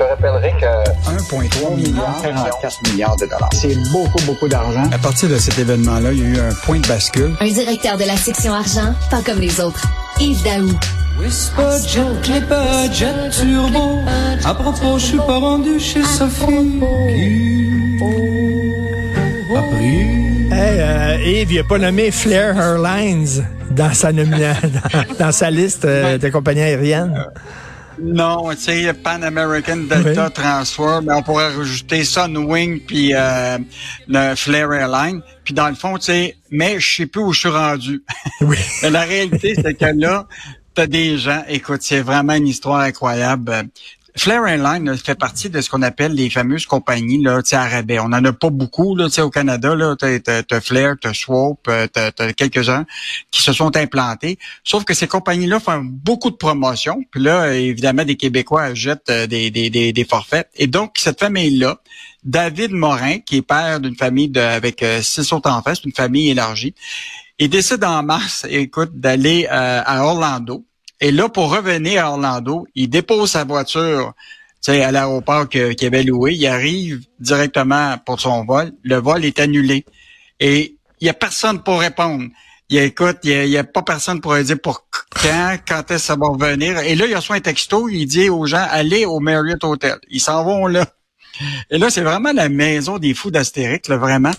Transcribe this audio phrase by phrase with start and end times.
[0.00, 3.50] te rappellerai que 1,3 milliard, 44 milliards de dollars.
[3.52, 4.84] C'est beaucoup, beaucoup d'argent.
[4.92, 7.34] À partir de cet événement-là, il y a eu un point de bascule.
[7.38, 9.86] Un directeur de la section argent, pas comme les autres.
[10.18, 10.70] Yves Daou.
[11.20, 13.98] Whisper Clipper, jet turbo.
[14.42, 16.80] À propos, je suis pas rendu chez Sophie.
[19.70, 20.50] Pris.
[20.52, 25.50] Hey, euh, Yves, il n'a pas nommé Flair Airlines dans sa, nomina- dans, dans sa
[25.50, 27.22] liste euh, de compagnies aériennes.
[28.02, 30.32] Non, tu sais, Pan American Delta Oui.
[30.32, 33.58] Transfer, mais on pourrait rajouter Sunwing puis euh,
[34.08, 35.20] le Flair Airline.
[35.44, 38.02] Puis dans le fond, tu sais, mais je sais plus où je suis rendu.
[38.40, 38.56] Oui.
[38.82, 40.26] Mais la réalité, c'est que là,
[40.74, 43.68] t'as des gens, écoute, c'est vraiment une histoire incroyable.
[44.16, 47.82] Flair Airline là, fait partie de ce qu'on appelle les fameuses compagnies là, à.
[48.00, 49.74] On en a pas beaucoup là, au Canada.
[49.74, 52.86] Là, t'as, Flair, t'as Swope, euh, t'as, t'as quelques-uns
[53.30, 54.38] qui se sont implantés.
[54.64, 57.02] Sauf que ces compagnies-là font beaucoup de promotions.
[57.10, 60.48] Puis là, évidemment, des Québécois jettent euh, des, des, des, forfaits.
[60.56, 61.80] Et donc, cette famille-là,
[62.24, 65.94] David Morin, qui est père d'une famille de, avec euh, six autres enfants, c'est une
[65.94, 66.74] famille élargie,
[67.38, 70.66] il décide en mars, écoute, d'aller à Orlando.
[71.00, 74.14] Et là, pour revenir à Orlando, il dépose sa voiture
[74.68, 76.34] à l'aéroport qu'il avait loué.
[76.34, 78.72] Il arrive directement pour son vol.
[78.82, 79.84] Le vol est annulé.
[80.38, 82.24] Et il y a personne pour répondre.
[82.68, 86.16] Il écoute, il y a, pas personne pour dire pour quand, quand est-ce que ça
[86.16, 86.78] va revenir.
[86.80, 89.98] Et là, il reçoit un texto, il dit aux gens, allez au Marriott Hotel.
[90.08, 90.86] Ils s'en vont là.
[91.70, 94.32] Et là, c'est vraiment la maison des fous d'Astérix, là, vraiment.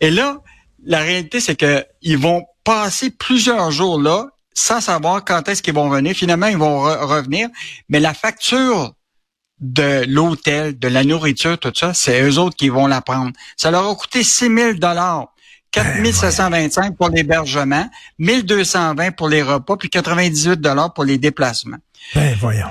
[0.00, 0.42] Et là,
[0.84, 5.74] la réalité, c'est que ils vont passer plusieurs jours là sans savoir quand est-ce qu'ils
[5.74, 6.14] vont venir.
[6.14, 7.48] Finalement, ils vont re- revenir.
[7.88, 8.94] Mais la facture
[9.60, 13.32] de l'hôtel, de la nourriture, tout ça, c'est eux autres qui vont la prendre.
[13.56, 15.28] Ça leur a coûté 6 000 dollars.
[15.72, 21.76] 4 725 pour l'hébergement, 1220 pour les repas, puis 98 dollars pour les déplacements.
[22.14, 22.70] Ben, voyons.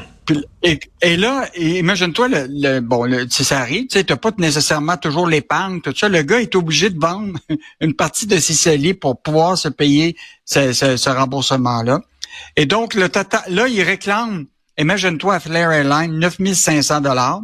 [0.63, 5.27] Et, là, et imagine-toi, le, le- bon, le, ça arrive, tu t'as pas nécessairement toujours
[5.27, 6.09] l'épargne, tout ça.
[6.09, 7.39] Le gars est obligé de vendre
[7.81, 10.15] une partie de ses pour pouvoir se payer
[10.45, 12.01] ce, remboursement-là.
[12.55, 14.45] Et donc, le total, là, il réclame,
[14.77, 17.41] imagine-toi, à Flair Airlines, 9500 dollars.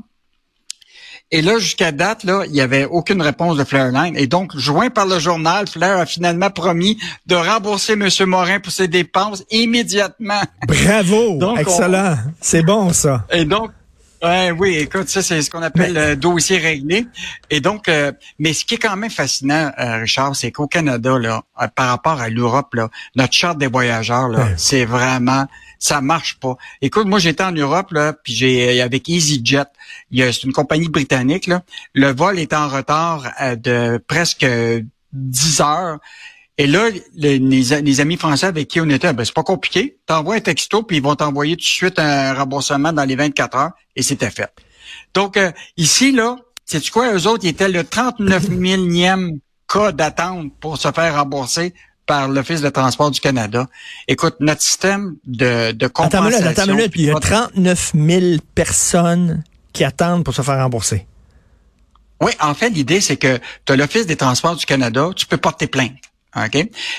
[1.31, 4.15] Et là, jusqu'à date, là, il n'y avait aucune réponse de Flair Airlines.
[4.15, 8.07] Et donc, joint par le journal, Flair a finalement promis de rembourser M.
[8.27, 10.41] Morin pour ses dépenses immédiatement.
[10.67, 11.37] Bravo.
[11.39, 12.15] Donc, on- Excellent.
[12.41, 13.25] C'est bon, ça.
[13.31, 13.71] Et donc,
[14.25, 17.07] ouais, oui, écoute, ça, c'est ce qu'on appelle le dossier réglé.
[17.49, 21.17] Et donc, euh, mais ce qui est quand même fascinant, euh, Richard, c'est qu'au Canada,
[21.17, 24.53] là, euh, par rapport à l'Europe, là, notre charte des voyageurs, là, Ouais.
[24.57, 25.45] c'est vraiment,
[25.79, 26.55] ça marche pas.
[26.81, 29.63] Écoute, moi, j'étais en Europe, là, puis j'ai, euh, avec EasyJet,
[30.11, 31.61] il y a, c'est une compagnie britannique, là,
[31.93, 34.45] le vol est en retard euh, de presque
[35.13, 35.97] 10 heures.
[36.57, 37.01] Et là, le-
[37.37, 39.97] les, les amis français avec qui on était, ben, c'est pas compliqué.
[40.05, 43.57] T'envoies un texto, puis ils vont t'envoyer tout de suite un remboursement dans les 24
[43.57, 44.49] heures, et c'était fait.
[45.13, 47.13] Donc, euh, ici, là, sais-tu quoi?
[47.13, 51.73] Eux autres, ils étaient le 39 millième cas d'attente pour se faire rembourser
[52.05, 53.65] par l'Office de transport du Canada.
[54.07, 56.39] Écoute, notre système de, de Attends compensation...
[56.45, 56.91] minute, attends une minute.
[56.95, 58.21] Il y a 39 000
[58.53, 59.43] personnes
[59.73, 61.07] qui attendent pour se faire rembourser.
[62.21, 65.37] Oui, en fait, l'idée, c'est que tu as l'Office des transports du Canada, tu peux
[65.37, 65.91] porter plainte.
[66.35, 66.55] OK?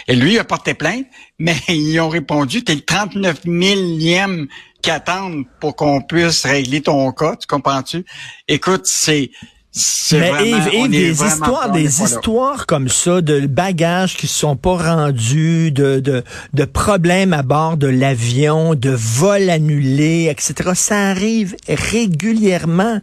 [0.09, 1.07] Et lui, il a porté plainte,
[1.39, 4.47] mais ils ont répondu, tu es le 39 millième
[4.83, 8.05] qui attendent pour qu'on puisse régler ton cas, tu comprends-tu?
[8.47, 9.31] Écoute, c'est...
[9.73, 14.39] c'est Mais vraiment- Yves, Yves, des histoires, des histoires comme ça, de bagages qui se
[14.39, 16.23] sont pas rendus, de, de,
[16.55, 20.71] de problèmes à bord de l'avion, de vols annulés, etc.
[20.75, 23.01] Ça arrive régulièrement.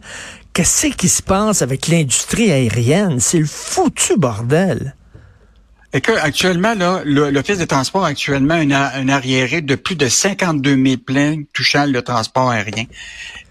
[0.52, 3.20] Qu'est-ce qui se passe avec l'industrie aérienne?
[3.20, 4.96] C'est le foutu bordel.
[5.96, 9.94] Et que actuellement, là, l'Office des transports a actuellement un, a- un arriéré de plus
[9.94, 12.84] de 52 000 plaintes touchant le transport aérien.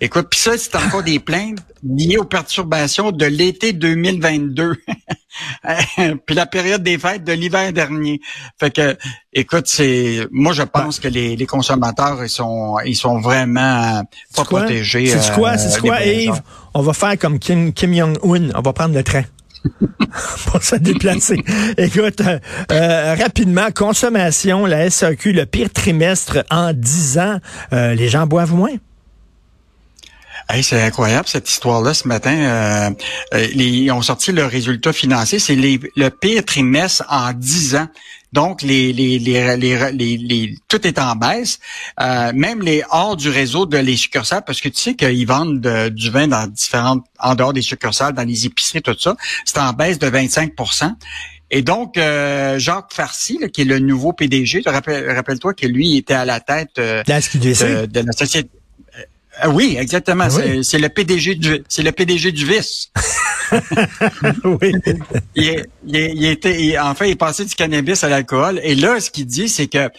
[0.02, 4.76] Écoute, puis ça, c'est encore des plaintes liées aux perturbations de l'été 2022.
[6.26, 8.20] puis la période des fêtes de l'hiver dernier.
[8.60, 8.98] Fait que,
[9.32, 14.06] écoute, c'est, moi, je pense que les, les consommateurs, ils sont, ils sont vraiment pas
[14.36, 14.60] C'est quoi?
[14.62, 15.08] protégés.
[15.08, 16.02] C'est euh, quoi, c'est les quoi.
[16.04, 16.42] Yves?
[16.74, 18.50] On va faire comme Kim, Kim Jong-un.
[18.54, 19.24] On va prendre le train.
[20.48, 21.42] pour se déplacer.
[21.78, 22.40] Écoute, euh,
[22.72, 27.40] euh, rapidement, consommation, la SAQ, le pire trimestre en 10 ans,
[27.74, 28.76] euh, les gens boivent moins?
[30.50, 32.36] Hey, c'est incroyable cette histoire-là ce matin.
[32.36, 32.90] Euh,
[33.34, 35.40] euh, les- ils ont sorti le résultat financier.
[35.40, 37.88] C'est le pire trimestre en 10 ans.
[38.34, 41.60] Donc, les, les, les, les, les- les- tout est en baisse.
[42.02, 45.62] Euh, même les hors du réseau de les succursales, parce que tu sais qu'ils vendent
[45.62, 49.16] de- du vin dans différentes, en dehors des succursales, dans les épiceries, tout ça.
[49.46, 50.92] C'est en baisse de 25%
[51.56, 55.98] et donc, euh, Jacques Farcy, là, qui est le nouveau PDG, rappelle- rappelle-toi que lui
[55.98, 57.04] était à la tête euh,
[57.84, 58.50] de, de la société.
[59.48, 60.26] Oui, exactement.
[60.28, 60.64] Ah oui.
[60.64, 62.90] c'est le PDG du, c'est le PDG du vice.
[64.46, 64.72] oui.
[65.36, 68.60] il, il, il était, il- en fait, il est passé du cannabis à l'alcool.
[68.64, 69.90] Et là, ce qu'il dit, c'est que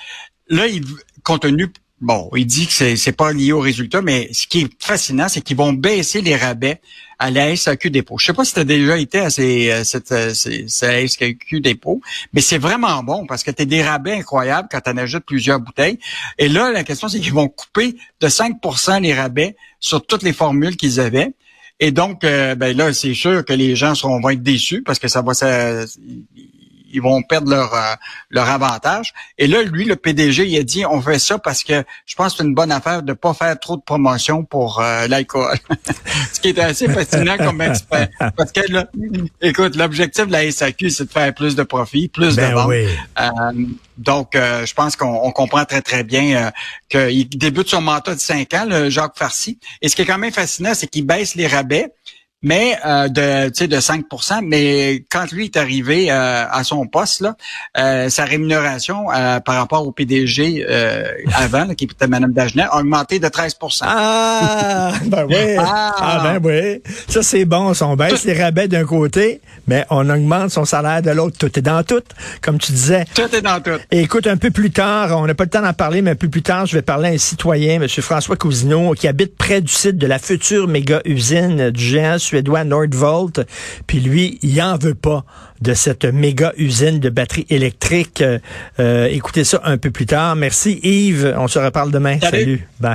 [0.49, 0.85] là, il,
[1.23, 1.69] compte tenu,
[2.01, 5.41] bon, il dit que c'est, pas lié au résultat, mais ce qui est fascinant, c'est
[5.41, 6.81] qu'ils vont baisser les rabais
[7.19, 8.19] à la SAQ dépôt.
[8.19, 12.01] Je sais pas si tu as déjà été à ces, cette, ces, ces SAQ dépôt,
[12.33, 15.25] mais c'est vraiment bon parce que tu as des rabais incroyables quand tu en ajoutes
[15.25, 15.99] plusieurs bouteilles.
[16.39, 20.33] Et là, la question, c'est qu'ils vont couper de 5% les rabais sur toutes les
[20.33, 21.33] formules qu'ils avaient.
[21.85, 24.99] Et donc, euh, ben là, c'est sûr que les gens seront, vont être déçus parce
[24.99, 25.85] que ça va, ça,
[26.95, 27.95] ils vont perdre leur euh,
[28.31, 29.13] leur avantage.
[29.37, 32.33] Et là, lui, le PDG, il a dit, on fait ça parce que je pense
[32.33, 35.59] que c'est une bonne affaire de pas faire trop de promotion pour euh, l'alcool.
[36.33, 38.09] Ce qui est assez fascinant comme expert.
[38.37, 38.87] Parce que là,
[39.43, 42.69] écoute, l'objectif de la SAQ, c'est de faire plus de profit, plus de Ben ventes.
[42.69, 42.87] oui.
[43.19, 46.51] Euh, donc, euh, je pense qu'on on comprend très, très bien euh,
[46.89, 49.59] qu'il débute son mandat de 5 ans, le Jacques Farcy.
[49.83, 51.93] Et ce qui est quand même fascinant, c'est qu'il baisse les rabais,
[52.45, 56.87] mais euh, de, tu sais, de 5% Mais quand lui est arrivé euh, à son
[56.87, 57.37] poste, là,
[57.79, 62.65] euh, sa rémunération euh, par rapport au PDG euh, avant, là, qui était Mme Dagenet,
[62.65, 65.57] a augmenté de 13% Ah, ben oui.
[65.59, 65.95] Ah.
[65.99, 66.83] Ah, ben oui.
[67.09, 67.73] Ça, c'est bon.
[67.81, 71.39] On baisse les rabais d'un côté, mais on augmente son salaire de l'autre.
[71.39, 72.03] Tout est dans tout,
[72.43, 73.07] comme tu disais.
[73.15, 73.79] Tout est dans tout.
[73.91, 76.17] Et écoute, un peu plus tard, on n'a pas le temps d'en parler, mais un
[76.17, 77.89] peu plus tard, je vais parler à un citoyen, M.
[77.89, 83.47] François Cousineau, qui habite près du site de la future méga-usine du géant suédois Nordvolt.
[83.87, 85.25] Puis lui, il en veut pas
[85.61, 88.23] de cette méga-usine de batteries électriques.
[88.23, 88.39] Euh,
[88.81, 90.35] euh, écoutez ça un peu plus tard.
[90.37, 92.19] Merci Yves, on se reparle demain.
[92.21, 92.39] Salut.
[92.39, 92.69] Salut.
[92.81, 92.93] Bye.